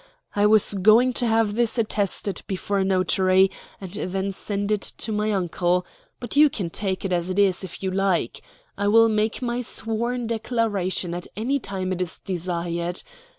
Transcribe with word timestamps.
I 0.35 0.47
was 0.47 0.73
going 0.73 1.13
to 1.21 1.27
have 1.27 1.53
this 1.53 1.77
attested 1.77 2.41
before 2.47 2.79
a 2.79 2.83
notary, 2.83 3.51
and 3.79 3.91
then 3.91 4.31
send 4.31 4.71
it 4.71 4.81
to 4.81 5.11
my 5.11 5.31
uncle; 5.31 5.85
but 6.19 6.35
you 6.35 6.49
can 6.49 6.71
take 6.71 7.05
it 7.05 7.13
as 7.13 7.29
it 7.29 7.37
is, 7.37 7.63
if 7.63 7.83
you 7.83 7.91
like. 7.91 8.41
I 8.79 8.87
will 8.87 9.09
make 9.09 9.43
a 9.43 9.61
sworn 9.61 10.25
declaration 10.25 11.13
at 11.13 11.27
any 11.37 11.59
time 11.59 11.93
it 11.93 12.01
is 12.01 12.17
desired. 12.17 13.03